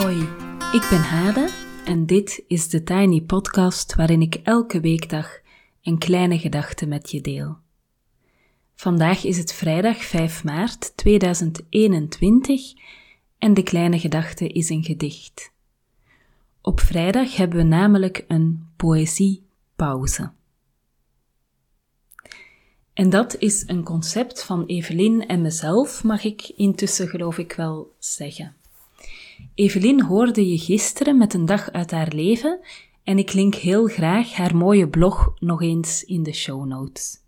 Hoi, 0.00 0.20
ik 0.72 0.86
ben 0.90 1.02
Hade 1.02 1.48
en 1.84 2.06
dit 2.06 2.44
is 2.46 2.68
de 2.68 2.82
Tiny 2.82 3.20
Podcast 3.20 3.94
waarin 3.94 4.22
ik 4.22 4.34
elke 4.34 4.80
weekdag 4.80 5.40
een 5.82 5.98
kleine 5.98 6.38
gedachte 6.38 6.86
met 6.86 7.10
je 7.10 7.20
deel. 7.20 7.56
Vandaag 8.74 9.24
is 9.24 9.38
het 9.38 9.52
vrijdag 9.52 9.96
5 9.96 10.44
maart 10.44 10.96
2021 10.96 12.72
en 13.38 13.54
de 13.54 13.62
kleine 13.62 13.98
gedachte 13.98 14.48
is 14.48 14.68
een 14.68 14.84
gedicht. 14.84 15.52
Op 16.60 16.80
vrijdag 16.80 17.36
hebben 17.36 17.58
we 17.58 17.64
namelijk 17.64 18.24
een 18.28 18.68
poëziepauze. 18.76 20.32
En 22.92 23.10
dat 23.10 23.36
is 23.38 23.64
een 23.66 23.82
concept 23.82 24.44
van 24.44 24.66
Evelien 24.66 25.26
en 25.26 25.42
mezelf, 25.42 26.04
mag 26.04 26.24
ik 26.24 26.48
intussen 26.48 27.08
geloof 27.08 27.38
ik 27.38 27.52
wel 27.52 27.94
zeggen. 27.98 28.58
Evelien 29.60 30.02
hoorde 30.02 30.50
je 30.50 30.58
gisteren 30.58 31.18
met 31.18 31.34
een 31.34 31.46
dag 31.46 31.70
uit 31.70 31.90
haar 31.90 32.12
leven 32.12 32.60
en 33.04 33.18
ik 33.18 33.32
link 33.32 33.54
heel 33.54 33.86
graag 33.86 34.32
haar 34.32 34.56
mooie 34.56 34.88
blog 34.88 35.32
nog 35.38 35.62
eens 35.62 36.04
in 36.04 36.22
de 36.22 36.32
show 36.32 36.66
notes. 36.66 37.18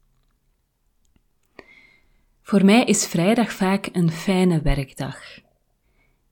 Voor 2.43 2.65
mij 2.65 2.85
is 2.85 3.07
vrijdag 3.07 3.53
vaak 3.53 3.89
een 3.93 4.11
fijne 4.11 4.63
werkdag. 4.63 5.41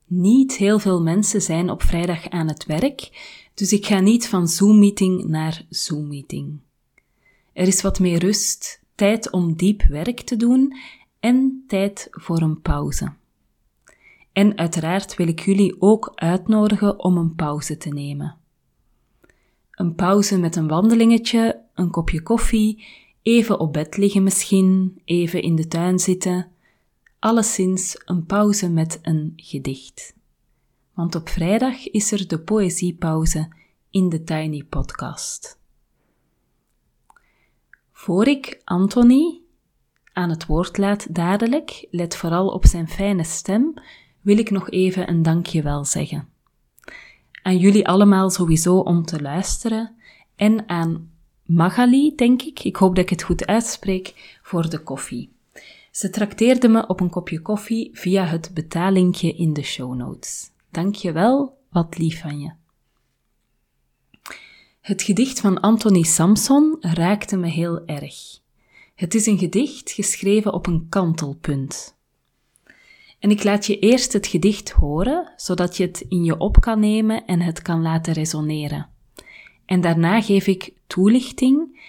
Niet 0.06 0.56
heel 0.56 0.78
veel 0.78 1.02
mensen 1.02 1.42
zijn 1.42 1.70
op 1.70 1.82
vrijdag 1.82 2.28
aan 2.28 2.48
het 2.48 2.64
werk, 2.64 3.10
dus 3.54 3.72
ik 3.72 3.86
ga 3.86 4.00
niet 4.00 4.28
van 4.28 4.48
Zoom-meeting 4.48 5.24
naar 5.24 5.64
Zoom-meeting. 5.68 6.60
Er 7.52 7.66
is 7.66 7.82
wat 7.82 7.98
meer 7.98 8.18
rust, 8.18 8.82
tijd 8.94 9.30
om 9.30 9.56
diep 9.56 9.82
werk 9.82 10.20
te 10.20 10.36
doen 10.36 10.76
en 11.18 11.64
tijd 11.66 12.08
voor 12.10 12.40
een 12.40 12.60
pauze. 12.60 13.18
En 14.32 14.58
uiteraard 14.58 15.16
wil 15.16 15.28
ik 15.28 15.40
jullie 15.40 15.80
ook 15.80 16.12
uitnodigen 16.14 16.98
om 16.98 17.16
een 17.16 17.34
pauze 17.34 17.76
te 17.76 17.88
nemen. 17.88 18.36
Een 19.70 19.94
pauze 19.94 20.38
met 20.38 20.56
een 20.56 20.68
wandelingetje, 20.68 21.62
een 21.74 21.90
kopje 21.90 22.22
koffie, 22.22 22.84
even 23.22 23.60
op 23.60 23.72
bed 23.72 23.96
liggen 23.96 24.22
misschien, 24.22 25.00
even 25.04 25.42
in 25.42 25.56
de 25.56 25.68
tuin 25.68 25.98
zitten. 25.98 26.50
Alleszins 27.18 28.02
een 28.04 28.26
pauze 28.26 28.70
met 28.70 28.98
een 29.02 29.32
gedicht. 29.36 30.14
Want 30.94 31.14
op 31.14 31.28
vrijdag 31.28 31.88
is 31.90 32.12
er 32.12 32.28
de 32.28 32.40
poëziepauze 32.40 33.48
in 33.90 34.08
de 34.08 34.22
Tiny 34.22 34.64
Podcast. 34.64 35.58
Voor 37.92 38.26
ik 38.26 38.60
Anthony 38.64 39.40
aan 40.12 40.30
het 40.30 40.46
woord 40.46 40.78
laat 40.78 41.14
dadelijk, 41.14 41.86
let 41.90 42.16
vooral 42.16 42.48
op 42.48 42.66
zijn 42.66 42.88
fijne 42.88 43.24
stem, 43.24 43.74
wil 44.20 44.38
ik 44.38 44.50
nog 44.50 44.70
even 44.70 45.08
een 45.08 45.22
dankjewel 45.22 45.84
zeggen. 45.84 46.28
Aan 47.42 47.58
jullie 47.58 47.88
allemaal 47.88 48.30
sowieso 48.30 48.78
om 48.78 49.04
te 49.04 49.22
luisteren 49.22 49.96
en 50.36 50.68
aan 50.68 51.10
Magali, 51.44 52.14
denk 52.14 52.42
ik, 52.42 52.64
ik 52.64 52.76
hoop 52.76 52.94
dat 52.94 53.04
ik 53.04 53.10
het 53.10 53.22
goed 53.22 53.46
uitspreek, 53.46 54.38
voor 54.42 54.70
de 54.70 54.82
koffie. 54.82 55.32
Ze 55.90 56.10
trakteerde 56.10 56.68
me 56.68 56.86
op 56.86 57.00
een 57.00 57.10
kopje 57.10 57.40
koffie 57.40 57.90
via 57.92 58.24
het 58.24 58.50
betalinkje 58.54 59.32
in 59.32 59.52
de 59.52 59.62
show 59.62 59.94
notes. 59.94 60.50
Dankjewel, 60.70 61.58
wat 61.70 61.98
lief 61.98 62.20
van 62.20 62.40
je. 62.40 62.52
Het 64.80 65.02
gedicht 65.02 65.40
van 65.40 65.60
Anthony 65.60 66.02
Samson 66.02 66.76
raakte 66.80 67.36
me 67.36 67.48
heel 67.48 67.86
erg. 67.86 68.40
Het 68.94 69.14
is 69.14 69.26
een 69.26 69.38
gedicht 69.38 69.90
geschreven 69.90 70.52
op 70.52 70.66
een 70.66 70.86
kantelpunt. 70.88 71.98
En 73.20 73.30
ik 73.30 73.44
laat 73.44 73.66
je 73.66 73.78
eerst 73.78 74.12
het 74.12 74.26
gedicht 74.26 74.70
horen, 74.70 75.32
zodat 75.36 75.76
je 75.76 75.86
het 75.86 76.04
in 76.08 76.24
je 76.24 76.38
op 76.38 76.60
kan 76.60 76.80
nemen 76.80 77.26
en 77.26 77.40
het 77.40 77.62
kan 77.62 77.82
laten 77.82 78.12
resoneren. 78.12 78.88
En 79.66 79.80
daarna 79.80 80.20
geef 80.22 80.46
ik 80.46 80.72
toelichting. 80.86 81.80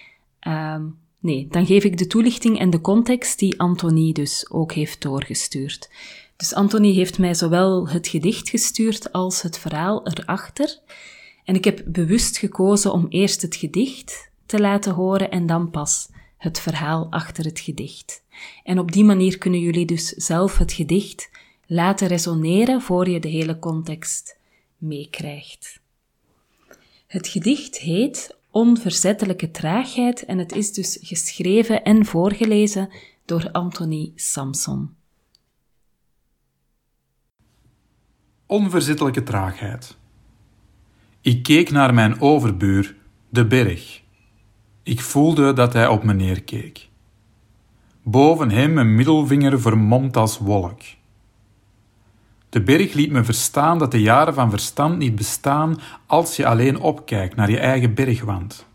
Uh, 0.46 0.76
nee, 1.18 1.46
dan 1.50 1.66
geef 1.66 1.84
ik 1.84 1.98
de 1.98 2.06
toelichting 2.06 2.58
en 2.58 2.70
de 2.70 2.80
context 2.80 3.38
die 3.38 3.60
Anthony 3.60 4.12
dus 4.12 4.50
ook 4.50 4.72
heeft 4.72 5.02
doorgestuurd. 5.02 5.90
Dus 6.36 6.54
Anthony 6.54 6.92
heeft 6.92 7.18
mij 7.18 7.34
zowel 7.34 7.88
het 7.88 8.08
gedicht 8.08 8.48
gestuurd 8.48 9.12
als 9.12 9.42
het 9.42 9.58
verhaal 9.58 10.06
erachter. 10.06 10.78
En 11.44 11.54
ik 11.54 11.64
heb 11.64 11.82
bewust 11.86 12.38
gekozen 12.38 12.92
om 12.92 13.06
eerst 13.08 13.42
het 13.42 13.56
gedicht 13.56 14.30
te 14.46 14.60
laten 14.60 14.94
horen 14.94 15.30
en 15.30 15.46
dan 15.46 15.70
pas 15.70 16.08
het 16.42 16.60
verhaal 16.60 17.06
achter 17.10 17.44
het 17.44 17.60
gedicht. 17.60 18.22
En 18.64 18.78
op 18.78 18.92
die 18.92 19.04
manier 19.04 19.38
kunnen 19.38 19.60
jullie 19.60 19.86
dus 19.86 20.08
zelf 20.08 20.58
het 20.58 20.72
gedicht 20.72 21.30
laten 21.66 22.08
resoneren 22.08 22.80
voor 22.80 23.08
je 23.08 23.20
de 23.20 23.28
hele 23.28 23.58
context 23.58 24.38
meekrijgt. 24.78 25.80
Het 27.06 27.28
gedicht 27.28 27.78
heet 27.78 28.36
Onverzettelijke 28.50 29.50
traagheid 29.50 30.24
en 30.24 30.38
het 30.38 30.52
is 30.52 30.72
dus 30.72 30.98
geschreven 31.02 31.82
en 31.82 32.06
voorgelezen 32.06 32.88
door 33.24 33.50
Anthony 33.52 34.12
Samson. 34.14 34.94
Onverzettelijke 38.46 39.22
traagheid. 39.22 39.96
Ik 41.20 41.42
keek 41.42 41.70
naar 41.70 41.94
mijn 41.94 42.20
overbuur, 42.20 42.96
de 43.28 43.46
berg. 43.46 44.01
Ik 44.82 45.00
voelde 45.00 45.52
dat 45.52 45.72
hij 45.72 45.86
op 45.88 46.04
me 46.04 46.12
neerkeek. 46.12 46.88
Boven 48.02 48.50
hem 48.50 48.78
een 48.78 48.94
middelvinger 48.94 49.60
vermomd 49.60 50.16
als 50.16 50.38
wolk. 50.38 50.80
De 52.48 52.62
berg 52.62 52.92
liet 52.92 53.10
me 53.10 53.24
verstaan 53.24 53.78
dat 53.78 53.90
de 53.90 54.00
jaren 54.00 54.34
van 54.34 54.50
verstand 54.50 54.98
niet 54.98 55.14
bestaan 55.14 55.80
als 56.06 56.36
je 56.36 56.46
alleen 56.46 56.80
opkijkt 56.80 57.36
naar 57.36 57.50
je 57.50 57.58
eigen 57.58 57.94
bergwand. 57.94 58.66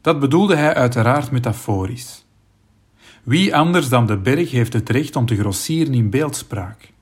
Dat 0.00 0.20
bedoelde 0.20 0.56
hij 0.56 0.74
uiteraard 0.74 1.30
metaforisch. 1.30 2.26
Wie 3.22 3.56
anders 3.56 3.88
dan 3.88 4.06
de 4.06 4.16
berg 4.16 4.50
heeft 4.50 4.72
het 4.72 4.90
recht 4.90 5.16
om 5.16 5.26
te 5.26 5.36
grossieren 5.36 5.94
in 5.94 6.10
beeldspraak? 6.10 6.92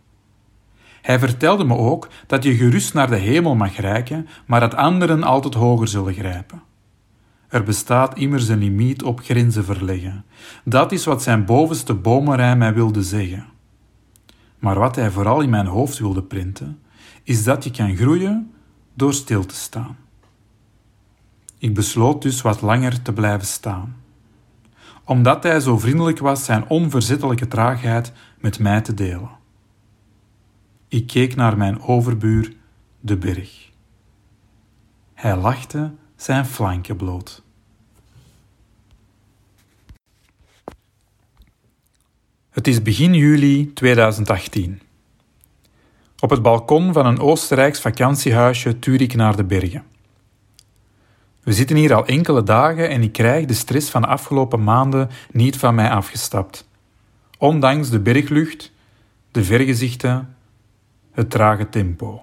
Hij 1.03 1.19
vertelde 1.19 1.65
me 1.65 1.77
ook 1.77 2.09
dat 2.27 2.45
je 2.45 2.55
gerust 2.55 2.95
naar 2.95 3.11
de 3.11 3.17
hemel 3.17 3.55
mag 3.55 3.77
reiken, 3.77 4.29
maar 4.47 4.61
dat 4.61 4.75
anderen 4.75 5.23
altijd 5.23 5.55
hoger 5.55 5.89
zullen 5.89 6.15
grijpen. 6.15 6.63
Er 7.55 7.63
bestaat 7.63 8.19
immers 8.19 8.49
een 8.49 8.59
limiet 8.59 9.03
op 9.03 9.21
grenzen 9.21 9.65
verleggen. 9.65 10.25
Dat 10.65 10.93
is 10.93 11.05
wat 11.05 11.23
zijn 11.23 11.45
bovenste 11.45 11.95
bomenrij 11.95 12.57
mij 12.57 12.75
wilde 12.75 13.03
zeggen. 13.03 13.47
Maar 14.59 14.79
wat 14.79 14.97
hij 14.97 15.11
vooral 15.11 15.41
in 15.41 15.51
mijn 15.51 15.67
hoofd 15.67 15.99
wilde 15.99 16.23
printen, 16.23 16.81
is 17.23 17.45
dat 17.45 17.65
je 17.65 17.71
kan 17.71 17.97
groeien 17.97 18.53
door 18.95 19.13
stil 19.13 19.47
te 19.47 19.55
staan. 19.55 19.97
Ik 21.59 21.75
besloot 21.75 22.23
dus 22.23 22.43
wat 22.43 22.61
langer 22.61 23.03
te 23.03 23.13
blijven 23.13 23.47
staan. 23.47 23.97
Omdat 25.05 25.43
hij 25.43 25.61
zo 25.61 25.79
vriendelijk 25.79 26.19
was 26.19 26.45
zijn 26.45 26.69
onverzettelijke 26.69 27.49
traagheid 27.49 28.13
met 28.39 28.59
mij 28.59 28.81
te 28.81 28.95
delen. 28.95 29.31
Ik 30.89 31.07
keek 31.07 31.35
naar 31.35 31.57
mijn 31.57 31.81
overbuur, 31.81 32.57
de 33.01 33.17
berg. 33.17 33.71
Hij 35.13 35.37
lachte 35.37 35.93
zijn 36.17 36.47
flanken 36.47 36.97
bloot. 36.97 37.44
Het 42.55 42.67
is 42.67 42.83
begin 42.83 43.15
juli 43.15 43.73
2018. 43.73 44.81
Op 46.19 46.31
het 46.31 46.43
balkon 46.43 46.93
van 46.93 47.07
een 47.07 47.19
Oostenrijks 47.19 47.81
vakantiehuisje 47.81 48.79
tuur 48.79 49.01
ik 49.01 49.15
naar 49.15 49.37
de 49.37 49.45
bergen. 49.45 49.85
We 51.43 51.53
zitten 51.53 51.77
hier 51.77 51.95
al 51.95 52.07
enkele 52.07 52.43
dagen 52.43 52.89
en 52.89 53.03
ik 53.03 53.13
krijg 53.13 53.47
de 53.47 53.55
stress 53.55 53.91
van 53.91 54.01
de 54.01 54.07
afgelopen 54.07 54.65
maanden 54.65 55.11
niet 55.31 55.57
van 55.57 55.75
mij 55.75 55.91
afgestapt. 55.91 56.69
Ondanks 57.39 57.91
de 57.91 58.01
berglucht, 58.01 58.73
de 59.31 59.45
vergezichten, 59.45 60.37
het 61.13 61.31
trage 61.31 61.69
tempo. 61.69 62.23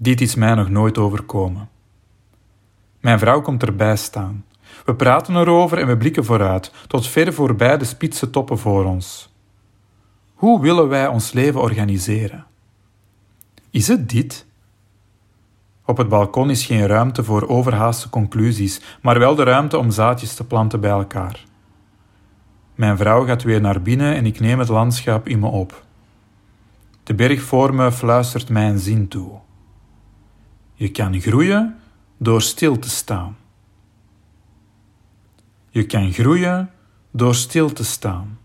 Dit 0.00 0.20
is 0.20 0.34
mij 0.34 0.54
nog 0.54 0.68
nooit 0.68 0.98
overkomen. 0.98 1.68
Mijn 3.00 3.18
vrouw 3.18 3.40
komt 3.40 3.62
erbij 3.62 3.96
staan. 3.96 4.44
We 4.84 4.94
praten 4.94 5.36
erover 5.36 5.78
en 5.78 5.86
we 5.86 5.96
blikken 5.96 6.24
vooruit, 6.24 6.72
tot 6.86 7.06
ver 7.06 7.32
voorbij 7.32 7.78
de 7.78 7.84
spitse 7.84 8.30
toppen 8.30 8.58
voor 8.58 8.84
ons. 8.84 9.34
Hoe 10.34 10.60
willen 10.60 10.88
wij 10.88 11.06
ons 11.06 11.32
leven 11.32 11.60
organiseren? 11.60 12.46
Is 13.70 13.88
het 13.88 14.08
dit? 14.08 14.46
Op 15.84 15.96
het 15.96 16.08
balkon 16.08 16.50
is 16.50 16.66
geen 16.66 16.86
ruimte 16.86 17.24
voor 17.24 17.48
overhaaste 17.48 18.10
conclusies, 18.10 18.80
maar 19.02 19.18
wel 19.18 19.34
de 19.34 19.42
ruimte 19.42 19.78
om 19.78 19.90
zaadjes 19.90 20.34
te 20.34 20.44
planten 20.44 20.80
bij 20.80 20.90
elkaar. 20.90 21.44
Mijn 22.74 22.96
vrouw 22.96 23.24
gaat 23.24 23.42
weer 23.42 23.60
naar 23.60 23.82
binnen 23.82 24.14
en 24.14 24.26
ik 24.26 24.40
neem 24.40 24.58
het 24.58 24.68
landschap 24.68 25.28
in 25.28 25.38
me 25.38 25.46
op. 25.46 25.84
De 27.02 27.14
berg 27.14 27.42
voor 27.42 27.74
me 27.74 27.92
fluistert 27.92 28.48
mij 28.48 28.68
een 28.68 28.78
zin 28.78 29.08
toe. 29.08 29.30
Je 30.74 30.90
kan 30.90 31.20
groeien 31.20 31.76
door 32.16 32.42
stil 32.42 32.78
te 32.78 32.90
staan. 32.90 33.36
Je 35.76 35.86
kan 35.86 36.12
groeien 36.12 36.70
door 37.10 37.34
stil 37.34 37.72
te 37.72 37.84
staan. 37.84 38.38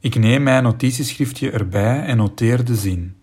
Ik 0.00 0.18
neem 0.18 0.42
mijn 0.42 0.62
notitieschriftje 0.62 1.50
erbij 1.50 2.04
en 2.04 2.16
noteer 2.16 2.64
de 2.64 2.74
zin. 2.74 3.16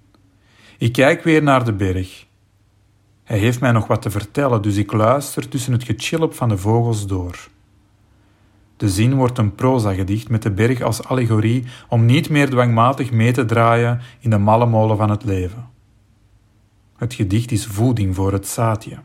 Ik 0.78 0.94
kijk 0.94 1.24
weer 1.24 1.44
naar 1.44 1.66
de 1.66 1.74
berg. 1.74 2.26
Hij 3.24 3.38
heeft 3.38 3.60
mij 3.60 3.72
nog 3.72 3.88
wat 3.88 4.02
te 4.02 4.10
vertellen, 4.10 4.62
dus 4.62 4.76
ik 4.76 4.92
luister 4.92 5.50
tussen 5.50 5.74
het 5.74 5.84
gechillop 5.84 6.34
van 6.34 6.50
de 6.50 6.58
vogels 6.58 7.08
door. 7.08 7.50
De 8.78 8.90
zin 8.90 9.16
wordt 9.16 9.38
een 9.38 9.56
proza-gedicht 9.56 10.30
met 10.30 10.42
de 10.42 10.52
berg 10.52 10.82
als 10.82 11.04
allegorie 11.04 11.64
om 11.90 12.06
niet 12.06 12.30
meer 12.30 12.50
dwangmatig 12.50 13.12
mee 13.12 13.32
te 13.32 13.46
draaien 13.46 14.02
in 14.20 14.30
de 14.30 14.38
malle 14.38 14.66
molen 14.66 14.98
van 14.98 15.10
het 15.10 15.24
leven. 15.24 15.70
Het 16.98 17.14
gedicht 17.14 17.52
is 17.52 17.66
voeding 17.66 18.16
voor 18.16 18.32
het 18.32 18.48
zaadje. 18.48 18.98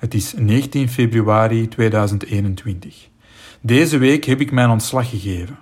Het 0.00 0.14
is 0.14 0.32
19 0.32 0.88
februari 0.88 1.68
2021. 1.68 3.08
Deze 3.60 3.98
week 3.98 4.24
heb 4.24 4.40
ik 4.40 4.50
mijn 4.50 4.70
ontslag 4.70 5.10
gegeven. 5.10 5.58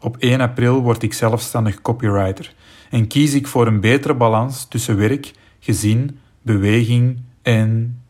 Op 0.00 0.16
1 0.16 0.40
april 0.40 0.82
word 0.82 1.02
ik 1.02 1.12
zelfstandig 1.12 1.82
copywriter 1.82 2.54
en 2.90 3.06
kies 3.06 3.34
ik 3.34 3.46
voor 3.46 3.66
een 3.66 3.80
betere 3.80 4.14
balans 4.14 4.68
tussen 4.68 4.96
werk, 4.96 5.32
gezin, 5.58 6.18
beweging 6.42 7.22
en 7.42 8.00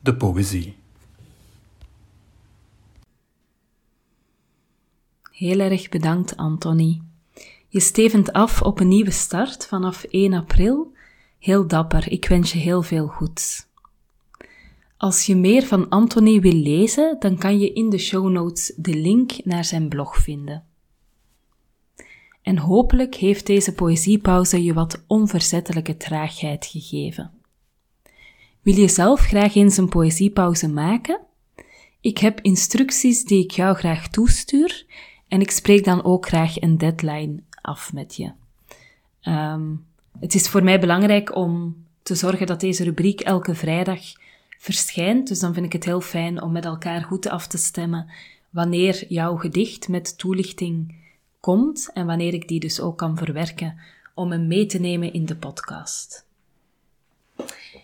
de 0.00 0.14
poëzie. 0.14 0.76
Heel 5.30 5.58
erg 5.58 5.88
bedankt, 5.88 6.36
Anthony. 6.36 7.00
Je 7.68 7.80
stevend 7.80 8.32
af 8.32 8.62
op 8.62 8.80
een 8.80 8.88
nieuwe 8.88 9.10
start 9.10 9.66
vanaf 9.66 10.04
1 10.04 10.32
april. 10.32 10.92
Heel 11.38 11.66
dapper, 11.66 12.12
ik 12.12 12.28
wens 12.28 12.52
je 12.52 12.58
heel 12.58 12.82
veel 12.82 13.06
goeds. 13.06 13.67
Als 14.98 15.26
je 15.26 15.36
meer 15.36 15.66
van 15.66 15.88
Anthony 15.88 16.40
wil 16.40 16.52
lezen, 16.52 17.16
dan 17.18 17.38
kan 17.38 17.58
je 17.58 17.72
in 17.72 17.90
de 17.90 17.98
show 17.98 18.28
notes 18.28 18.72
de 18.76 18.94
link 18.94 19.44
naar 19.44 19.64
zijn 19.64 19.88
blog 19.88 20.16
vinden. 20.16 20.64
En 22.42 22.58
hopelijk 22.58 23.14
heeft 23.14 23.46
deze 23.46 23.72
poëziepauze 23.72 24.62
je 24.62 24.72
wat 24.72 25.04
onverzettelijke 25.06 25.96
traagheid 25.96 26.66
gegeven. 26.66 27.30
Wil 28.62 28.74
je 28.74 28.88
zelf 28.88 29.20
graag 29.20 29.54
eens 29.54 29.76
een 29.76 29.88
poëziepauze 29.88 30.68
maken? 30.68 31.20
Ik 32.00 32.18
heb 32.18 32.40
instructies 32.40 33.24
die 33.24 33.42
ik 33.44 33.50
jou 33.50 33.76
graag 33.76 34.08
toestuur 34.08 34.86
en 35.28 35.40
ik 35.40 35.50
spreek 35.50 35.84
dan 35.84 36.04
ook 36.04 36.26
graag 36.26 36.60
een 36.60 36.78
deadline 36.78 37.42
af 37.60 37.92
met 37.92 38.16
je. 38.16 38.32
Ehm, 39.20 39.74
het 40.20 40.34
is 40.34 40.48
voor 40.48 40.64
mij 40.64 40.80
belangrijk 40.80 41.36
om 41.36 41.84
te 42.02 42.14
zorgen 42.14 42.46
dat 42.46 42.60
deze 42.60 42.84
rubriek 42.84 43.20
elke 43.20 43.54
vrijdag 43.54 44.00
verschijnt. 44.58 45.28
Dus 45.28 45.40
dan 45.40 45.54
vind 45.54 45.66
ik 45.66 45.72
het 45.72 45.84
heel 45.84 46.00
fijn 46.00 46.42
om 46.42 46.52
met 46.52 46.64
elkaar 46.64 47.02
goed 47.02 47.28
af 47.28 47.46
te 47.46 47.58
stemmen 47.58 48.10
wanneer 48.50 49.04
jouw 49.08 49.36
gedicht 49.36 49.88
met 49.88 50.18
toelichting 50.18 50.94
komt 51.40 51.90
en 51.94 52.06
wanneer 52.06 52.34
ik 52.34 52.48
die 52.48 52.60
dus 52.60 52.80
ook 52.80 52.98
kan 52.98 53.16
verwerken 53.16 53.78
om 54.14 54.30
hem 54.30 54.46
mee 54.46 54.66
te 54.66 54.78
nemen 54.78 55.12
in 55.12 55.26
de 55.26 55.36
podcast. 55.36 56.26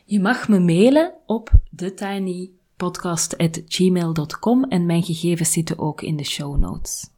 Je 0.05 0.21
mag 0.21 0.49
me 0.49 0.61
mailen 0.61 1.13
op 1.27 1.51
thetinypodcast.gmail.com 1.77 4.65
en 4.65 4.87
mijn 4.87 5.03
gegevens 5.03 5.53
zitten 5.53 5.79
ook 5.79 6.03
in 6.03 6.17
de 6.17 6.25
show 6.25 6.59
notes. 6.59 7.13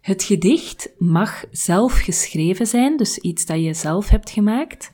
Het 0.00 0.22
gedicht 0.22 0.90
mag 0.98 1.44
zelf 1.50 1.92
geschreven 1.92 2.66
zijn, 2.66 2.96
dus 2.96 3.18
iets 3.18 3.46
dat 3.46 3.62
je 3.62 3.74
zelf 3.74 4.08
hebt 4.08 4.30
gemaakt, 4.30 4.92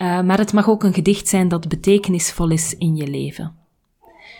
uh, 0.00 0.22
maar 0.22 0.38
het 0.38 0.52
mag 0.52 0.68
ook 0.68 0.82
een 0.82 0.94
gedicht 0.94 1.28
zijn 1.28 1.48
dat 1.48 1.68
betekenisvol 1.68 2.50
is 2.50 2.76
in 2.76 2.96
je 2.96 3.06
leven. 3.06 3.56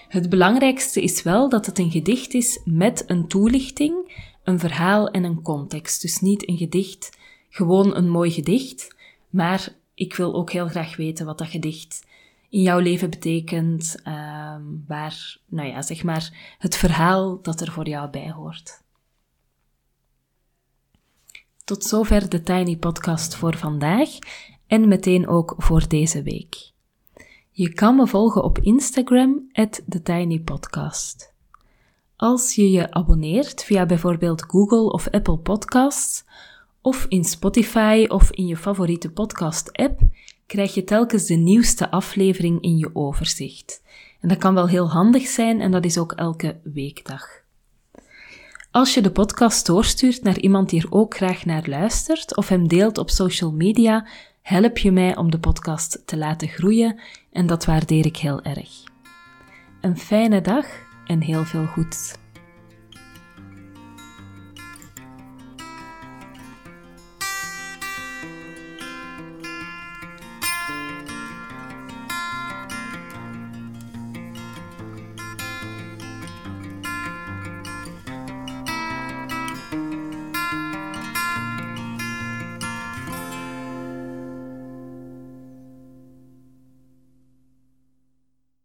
Het 0.08 0.28
belangrijkste 0.28 1.02
is 1.02 1.22
wel 1.22 1.48
dat 1.48 1.66
het 1.66 1.78
een 1.78 1.90
gedicht 1.90 2.34
is 2.34 2.60
met 2.64 3.04
een 3.06 3.28
toelichting, 3.28 4.24
een 4.44 4.58
verhaal 4.58 5.08
en 5.08 5.24
een 5.24 5.42
context. 5.42 6.02
Dus 6.02 6.20
niet 6.20 6.48
een 6.48 6.56
gedicht, 6.56 7.18
gewoon 7.48 7.96
een 7.96 8.08
mooi 8.08 8.30
gedicht, 8.30 8.96
maar 9.28 9.68
ik 9.94 10.14
wil 10.14 10.34
ook 10.34 10.50
heel 10.50 10.68
graag 10.68 10.96
weten 10.96 11.26
wat 11.26 11.38
dat 11.38 11.48
gedicht 11.48 12.08
in 12.50 12.62
jouw 12.62 12.78
leven 12.78 13.10
betekent, 13.10 13.96
uh, 14.04 14.56
waar, 14.86 15.38
nou 15.46 15.68
ja, 15.68 15.82
zeg 15.82 16.02
maar, 16.02 16.56
het 16.58 16.76
verhaal 16.76 17.42
dat 17.42 17.60
er 17.60 17.72
voor 17.72 17.88
jou 17.88 18.10
bij 18.10 18.30
hoort. 18.30 18.82
Tot 21.64 21.84
zover 21.84 22.28
de 22.28 22.42
Tiny 22.42 22.76
Podcast 22.76 23.34
voor 23.34 23.56
vandaag 23.56 24.08
en 24.70 24.88
meteen 24.88 25.28
ook 25.28 25.55
voor 25.58 25.88
deze 25.88 26.22
week. 26.22 26.72
Je 27.50 27.72
kan 27.72 27.96
me 27.96 28.06
volgen 28.06 28.44
op 28.44 28.58
Instagram, 28.58 29.50
TheTinyPodcast. 29.88 31.34
Als 32.17 32.55
je 32.55 32.70
je 32.70 32.90
abonneert 32.90 33.64
via 33.64 33.87
bijvoorbeeld 33.87 34.43
Google 34.43 34.93
of 34.93 35.08
Apple 35.08 35.38
Podcasts, 35.38 36.25
of 36.81 37.06
in 37.08 37.25
Spotify 37.25 38.05
of 38.08 38.31
in 38.31 38.46
je 38.46 38.56
favoriete 38.56 39.11
podcast-app, 39.11 40.00
krijg 40.46 40.75
je 40.75 40.84
telkens 40.84 41.26
de 41.26 41.34
nieuwste 41.34 41.90
aflevering 41.90 42.62
in 42.62 42.78
je 42.78 42.90
overzicht. 42.93 43.82
En 44.20 44.28
dat 44.28 44.38
kan 44.38 44.55
wel 44.55 44.69
heel 44.69 44.90
handig 44.90 45.26
zijn 45.26 45.61
en 45.61 45.70
dat 45.70 45.84
is 45.84 45.99
ook 45.99 46.12
elke 46.12 46.61
weekdag. 46.62 47.28
Als 48.70 48.94
je 48.94 49.00
de 49.00 49.11
podcast 49.11 49.66
doorstuurt 49.66 50.23
naar 50.23 50.38
iemand 50.38 50.70
die 50.70 50.82
er 50.82 50.93
ook 50.93 51.16
graag 51.16 51.44
naar 51.44 51.69
luistert 51.69 52.37
of 52.37 52.49
hem 52.49 52.69
deelt 52.69 52.99
op 52.99 53.11
social 53.11 53.52
media, 53.52 54.06
help 54.42 54.78
je 54.78 54.90
mij 54.90 55.16
om 55.16 55.31
de 55.31 55.38
podcast 55.38 56.02
te 56.06 56.16
laten 56.16 56.48
groeien 56.48 57.00
en 57.32 57.46
dat 57.46 57.64
waardeer 57.64 58.06
ik 58.06 58.16
heel 58.16 58.42
erg. 58.42 58.69
Een 59.81 59.98
fijne 59.98 60.40
dag 60.40 60.66
en 61.06 61.20
heel 61.20 61.44
veel 61.44 61.66
goeds. 61.66 62.14